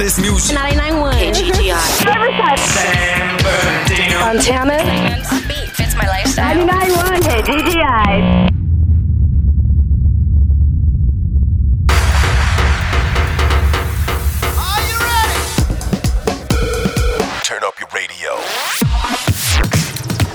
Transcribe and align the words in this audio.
hottest 0.00 0.20
music. 0.20 0.56
99.1 0.56 1.12
KGGI. 1.12 2.56
San 2.56 3.36
Bernardino. 3.44 4.18
Montana. 4.20 4.78
Beat 5.46 5.68
fits 5.76 5.94
my 5.94 6.06
lifestyle. 6.06 6.66
99.1 6.66 7.20
KGGI. 7.20 8.48
Turn 17.44 17.62
up 17.62 17.78
your 17.78 17.88
radio. 17.94 18.36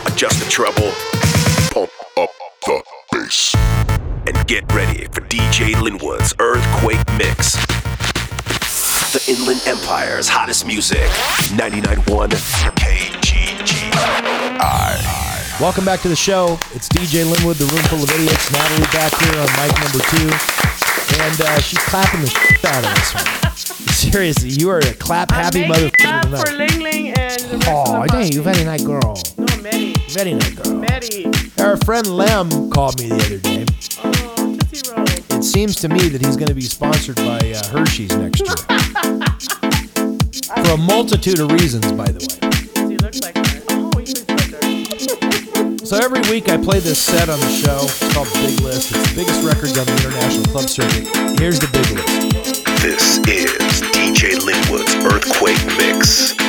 Adjust 0.05 0.39
the 0.43 0.47
treble. 0.47 0.91
Pump 1.71 1.89
up 2.18 2.29
the 2.68 2.84
bass. 3.11 3.55
And 4.27 4.47
get 4.47 4.71
ready 4.73 5.05
for 5.05 5.21
DJ 5.21 5.73
Linwood's 5.73 6.36
Earthquake 6.39 7.04
Mix. 7.18 7.75
The 9.25 9.32
Inland 9.32 9.61
Empire's 9.65 10.28
hottest 10.28 10.65
music. 10.68 11.00
99.1 11.57 12.29
KGGI. 12.75 14.00
Welcome 15.60 15.86
back 15.86 16.02
to 16.02 16.10
the 16.10 16.16
show. 16.16 16.60
It's 16.74 16.88
DJ 16.89 17.24
Linwood, 17.30 17.56
the 17.57 17.66
room 17.66 17.83
full 17.89 18.04
of 18.04 18.10
idiots. 18.11 18.52
Natalie 18.52 18.86
back 18.93 19.14
here 19.18 19.39
on 19.39 19.47
mic 19.57 19.74
number 19.82 20.00
two. 20.14 20.30
And 21.24 21.42
uh, 21.42 21.60
she's 21.61 21.80
clapping 21.80 22.21
the 22.21 22.28
shit 22.28 22.66
out 22.66 22.83
of 22.83 22.93
this 22.93 23.14
one. 23.16 23.25
Seriously, 24.11 24.50
you 24.50 24.69
are 24.69 24.80
a 24.80 24.93
clap 24.93 25.32
happy 25.32 25.64
I'm 25.66 25.71
motherfucker 25.71 25.92
making 25.92 26.05
up 26.11 26.47
for. 26.47 26.54
Ling 26.55 26.80
Ling 26.82 27.07
and 27.18 27.39
the 27.42 27.57
rest 27.57 27.69
Oh, 27.69 27.96
of 28.02 28.07
the 28.07 28.14
dang, 28.14 28.32
you 28.32 28.42
posse. 28.44 28.54
very 28.54 28.66
nice 28.66 28.83
girl. 28.83 29.16
No, 29.38 29.46
Maddie. 29.61 29.94
Very 30.10 30.33
nice 30.33 30.54
girl. 30.55 30.75
Maddie. 30.75 31.32
Our 31.64 31.78
friend 31.78 32.08
Lem 32.08 32.69
called 32.69 33.00
me 33.00 33.08
the 33.09 33.16
other 33.16 33.38
day. 33.38 33.66
Seems 35.55 35.77
to 35.77 35.88
me 35.88 36.09
that 36.09 36.19
he's 36.19 36.36
going 36.36 36.50
to 36.50 36.53
be 36.53 36.59
sponsored 36.59 37.16
by 37.16 37.39
uh, 37.39 37.66
Hershey's 37.72 38.13
next 38.17 38.41
year. 38.41 38.58
For 40.66 40.71
a 40.73 40.77
multitude 40.77 41.39
of 41.39 41.49
reasons, 41.49 41.93
by 41.93 42.11
the 42.11 42.19
way. 42.19 42.35
So 45.85 45.95
every 45.95 46.19
week 46.30 46.49
I 46.49 46.57
play 46.57 46.80
this 46.80 46.99
set 46.99 47.30
on 47.30 47.39
the 47.39 47.47
show. 47.47 47.80
It's 47.83 48.13
called 48.13 48.27
Big 48.33 48.59
List. 48.59 48.91
It's 48.91 49.09
the 49.11 49.15
biggest 49.15 49.45
records 49.47 49.77
on 49.77 49.85
the 49.85 49.95
international 49.95 50.43
club 50.52 50.67
circuit. 50.67 51.07
Here's 51.39 51.58
the 51.58 51.71
Big 51.71 51.87
List. 51.89 52.65
This 52.83 53.19
is 53.19 53.81
DJ 53.95 54.35
Linwood's 54.43 54.93
Earthquake 55.08 55.63
Mix. 55.77 56.44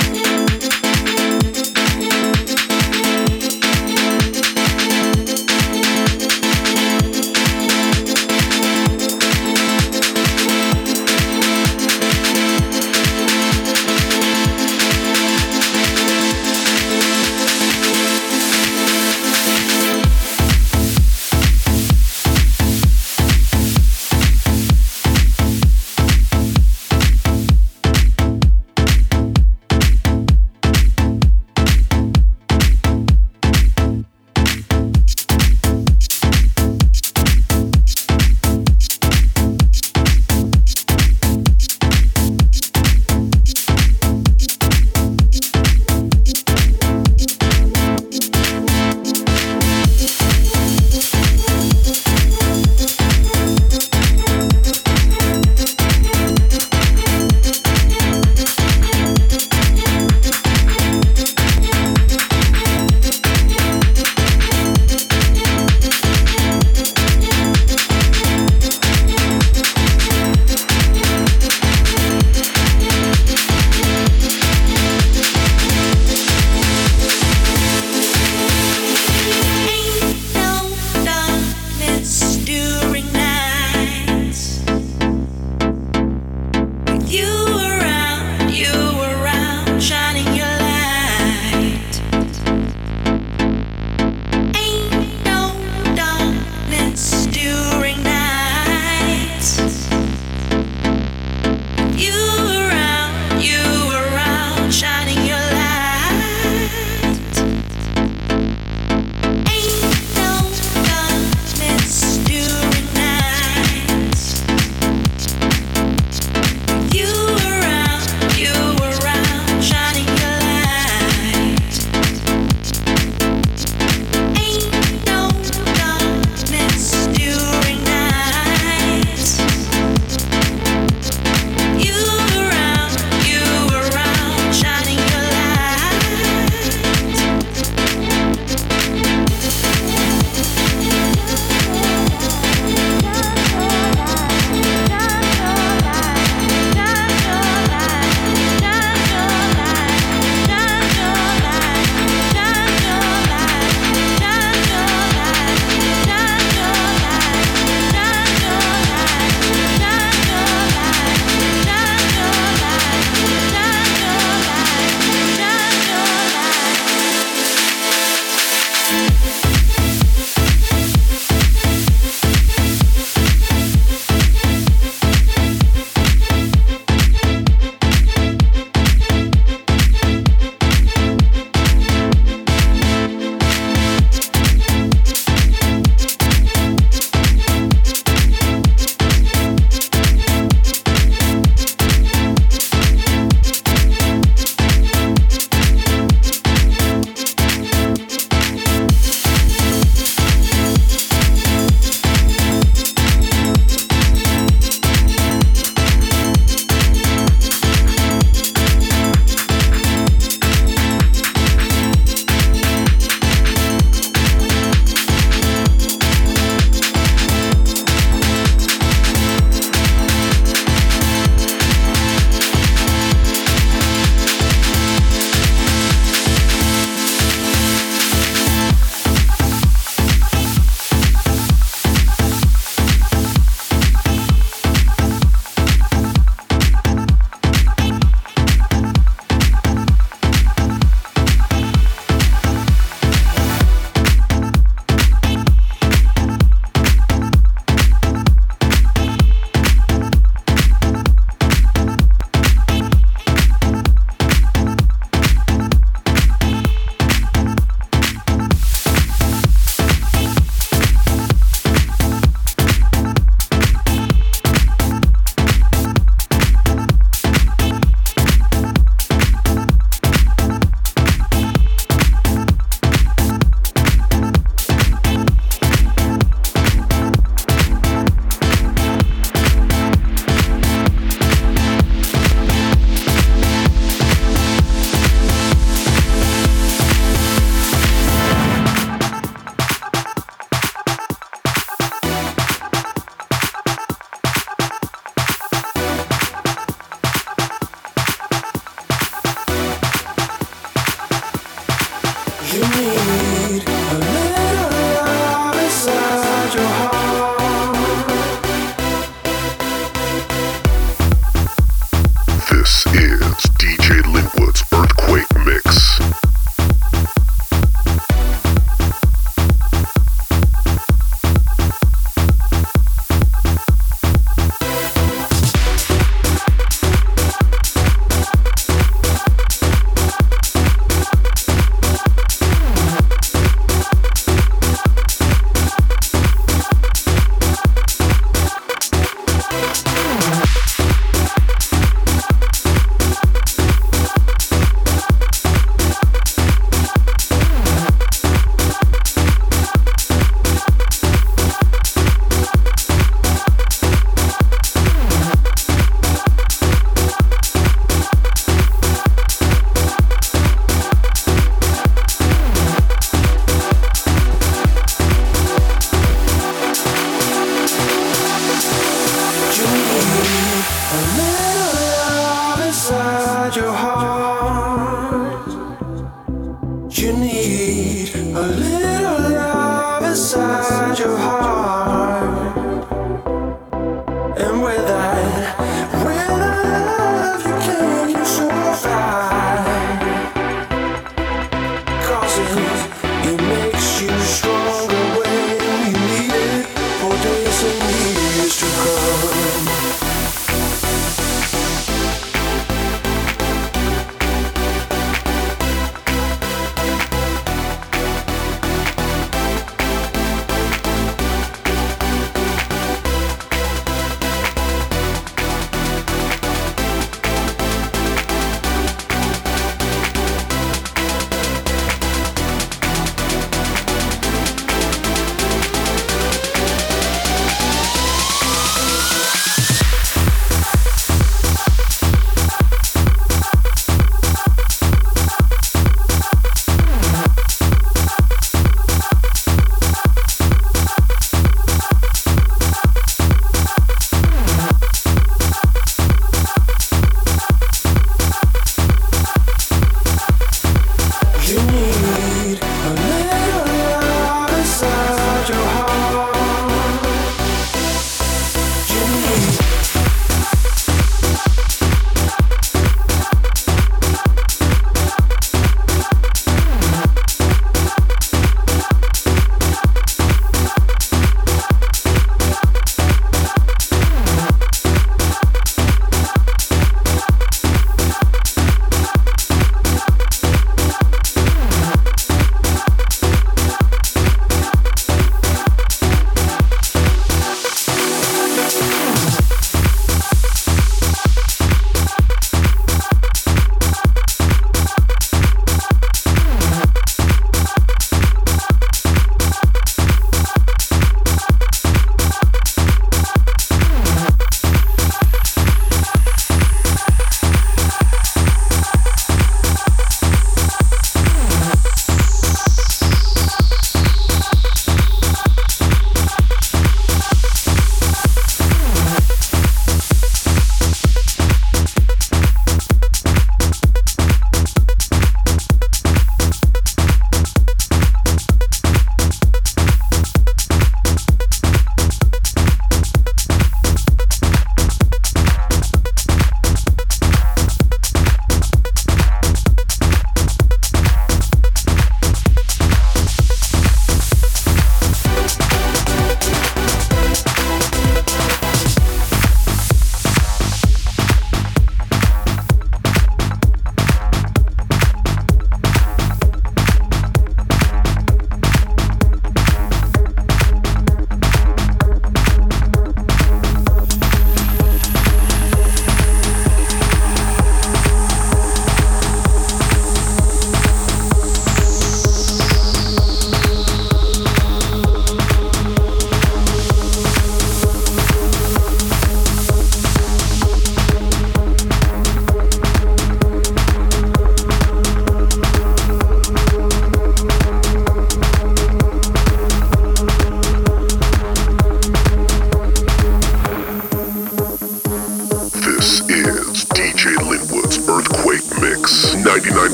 you 302.57 303.26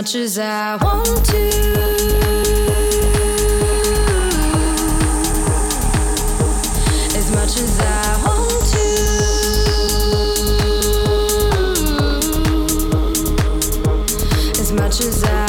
much 0.00 0.14
as 0.14 0.38
I 0.38 0.76
want 0.76 1.26
to. 1.26 1.36
As 7.18 7.30
much 7.30 7.56
as 7.58 7.80
I 7.80 8.16
want 8.24 8.64
to. 8.72 8.86
As 14.58 14.72
much 14.72 15.00
as 15.00 15.22
I 15.24 15.39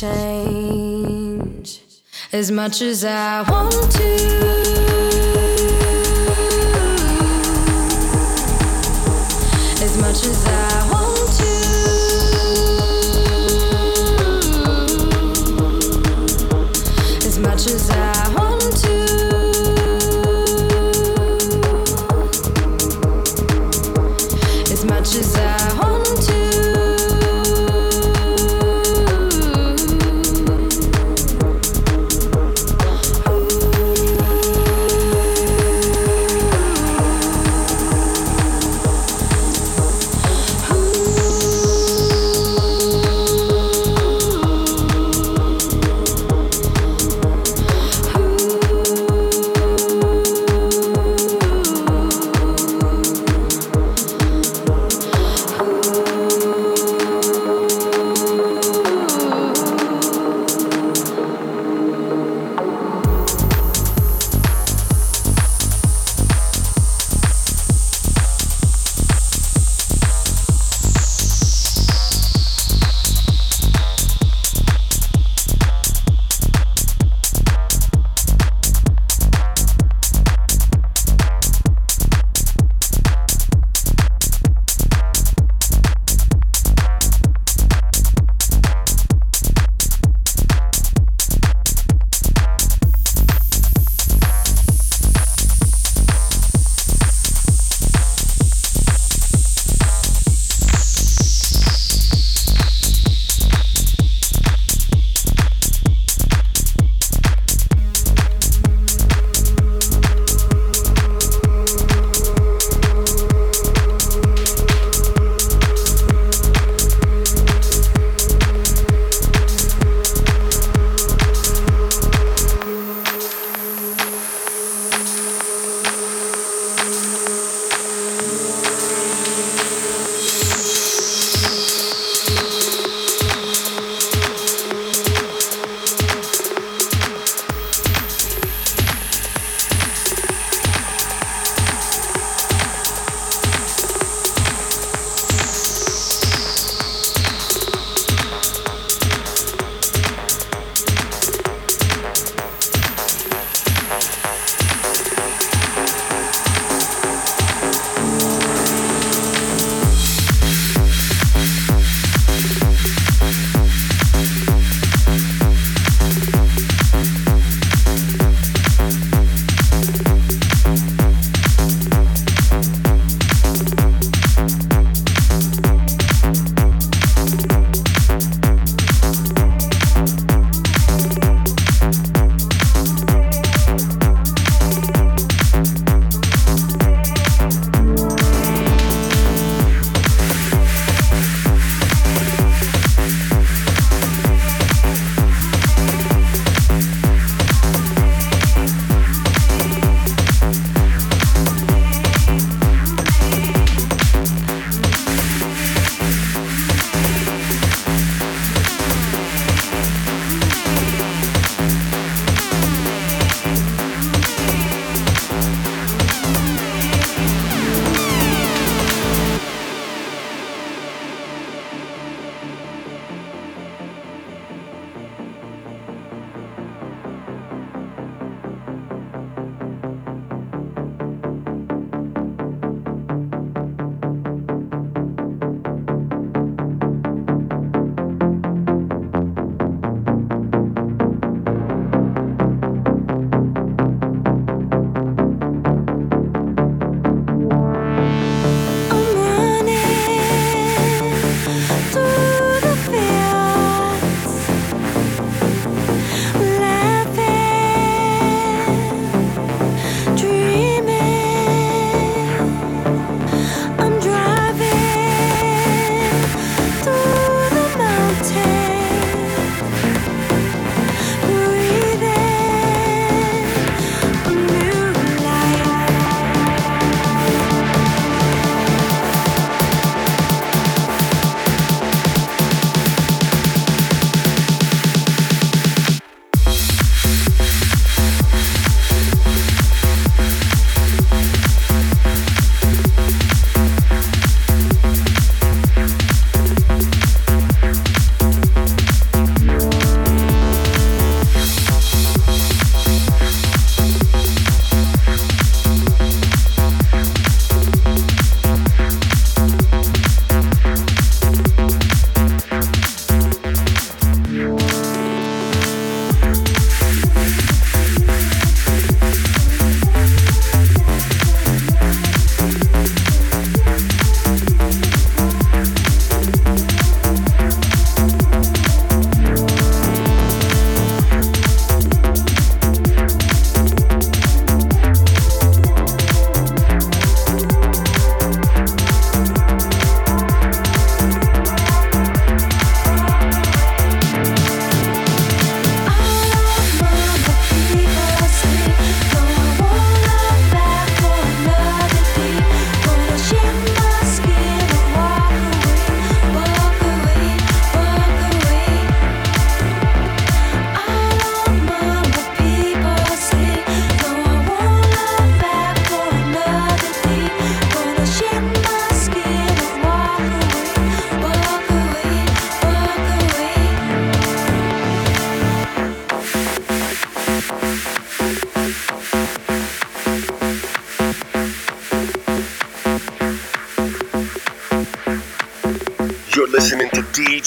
change. 0.00 1.80
As 2.32 2.52
much 2.52 2.82
as 2.82 3.04
I 3.04 3.42
want 3.50 3.72
to. 3.72 4.04
As 9.82 9.96
much 10.00 10.24
as 10.24 10.46
I 10.46 10.88
want 10.92 10.97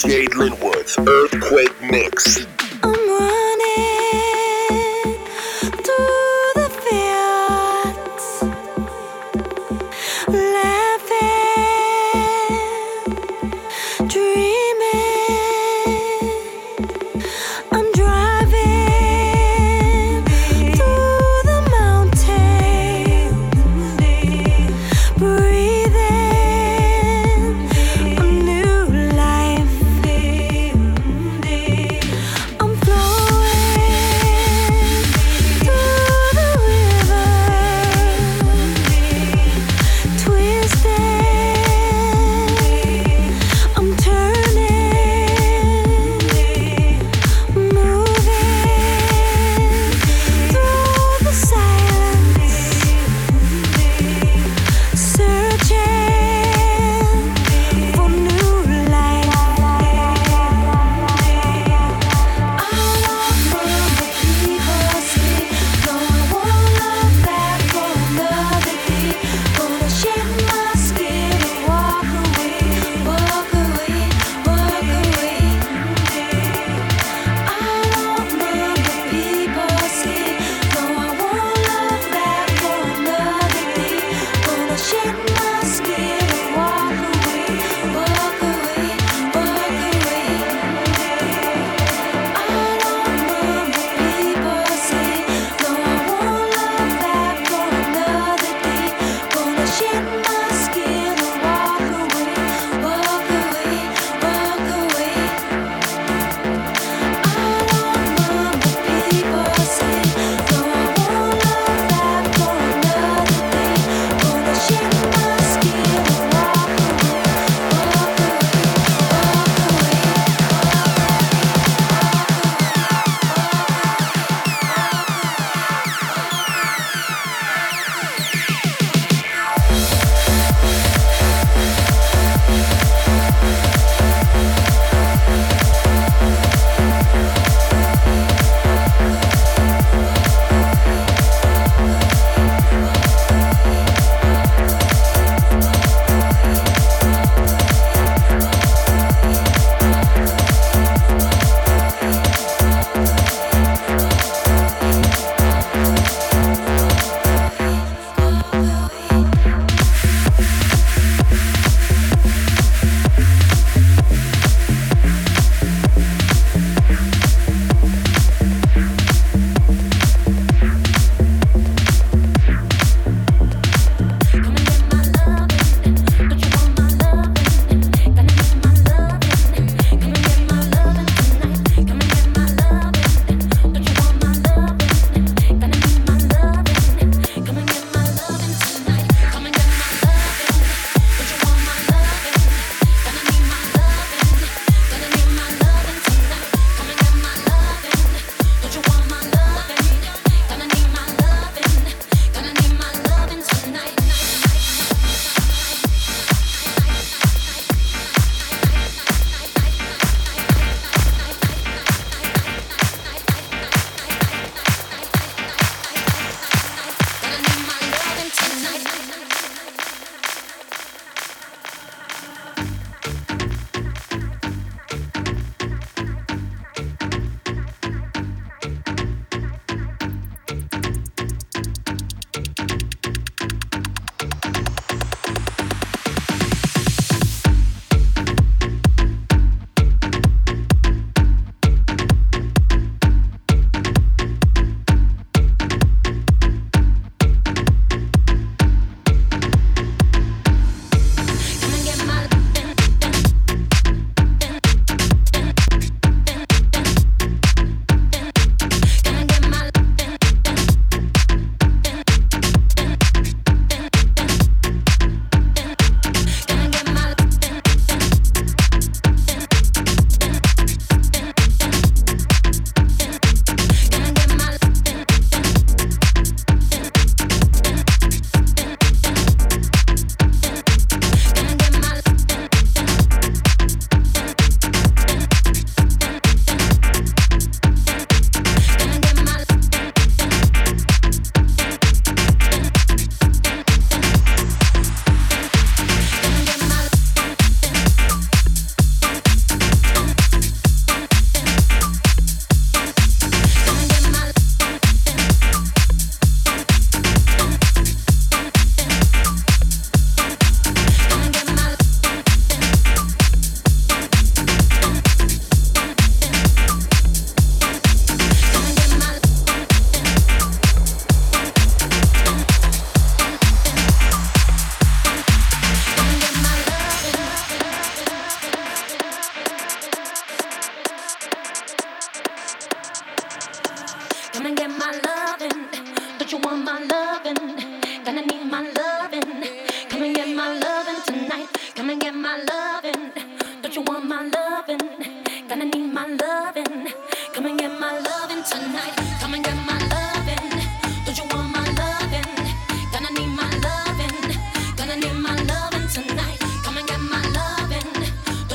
DJ 0.02 0.26
Linwood's 0.34 0.98
Earthquake 0.98 1.80
Mix. 1.80 2.61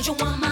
You 0.07 0.13
want 0.13 0.39
my 0.39 0.46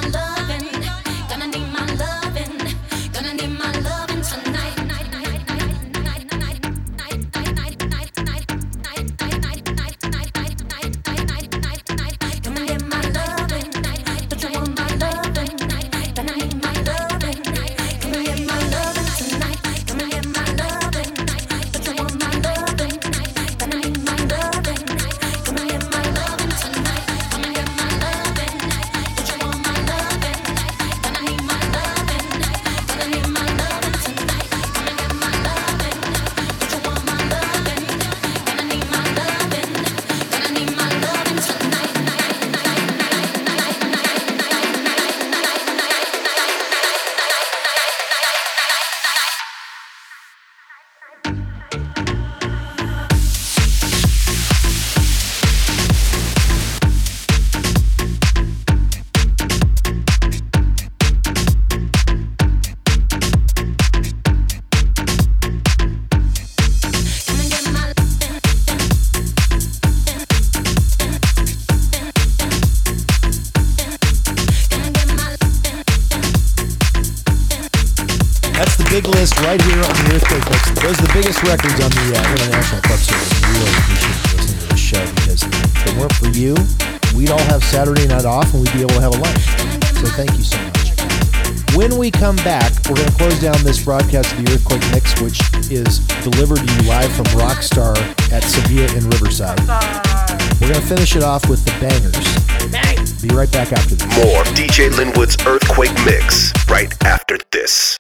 records 81.56 81.80
on 81.80 81.92
the 81.92 82.08
uh, 82.12 82.32
International 82.36 82.82
Club 82.82 83.00
Series. 83.00 83.32
We 83.32 83.48
really 83.56 83.72
appreciate 83.80 84.12
you 84.12 84.36
listening 84.36 84.60
to 84.60 84.68
the 84.68 84.76
show 84.76 85.04
because 85.16 85.42
if 85.44 85.88
it 85.88 85.96
weren't 85.96 86.16
for 86.20 86.28
you, 86.36 86.52
we'd 87.16 87.32
all 87.32 87.48
have 87.48 87.64
Saturday 87.64 88.08
night 88.08 88.26
off 88.26 88.52
and 88.54 88.64
we'd 88.64 88.74
be 88.74 88.82
able 88.84 89.00
to 89.00 89.04
have 89.08 89.16
a 89.16 89.22
lunch. 89.24 89.44
So 89.96 90.08
thank 90.20 90.36
you 90.36 90.44
so 90.44 90.60
much. 90.60 90.92
When 91.72 91.98
we 91.98 92.12
come 92.12 92.36
back, 92.44 92.72
we're 92.90 93.00
going 93.00 93.08
to 93.08 93.16
close 93.16 93.40
down 93.40 93.56
this 93.64 93.84
broadcast 93.84 94.36
of 94.36 94.44
the 94.44 94.52
Earthquake 94.52 94.84
Mix, 94.92 95.16
which 95.24 95.40
is 95.72 96.00
delivered 96.28 96.60
to 96.60 96.68
you 96.68 96.82
live 96.92 97.12
from 97.16 97.26
Rockstar 97.40 97.96
at 98.36 98.44
Sevilla 98.44 98.92
in 98.92 99.08
Riverside. 99.16 99.60
We're 100.60 100.76
going 100.76 100.84
to 100.84 100.88
finish 100.88 101.16
it 101.16 101.24
off 101.24 101.48
with 101.48 101.64
the 101.64 101.72
bangers. 101.80 102.20
Be 103.24 103.32
right 103.34 103.52
back 103.52 103.72
after 103.72 103.96
this. 103.96 104.12
More 104.20 104.44
DJ 104.60 104.92
Linwood's 104.92 105.40
Earthquake 105.48 105.96
Mix 106.04 106.52
right 106.68 106.92
after 107.06 107.38
this. 107.52 107.94